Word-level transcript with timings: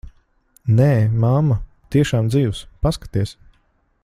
Nē, 0.79 0.87
mamma, 1.25 1.59
tiešām 1.97 2.33
dzīvs. 2.33 2.67
Paskaties. 2.87 3.37